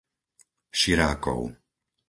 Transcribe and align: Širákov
Širákov 0.79 1.43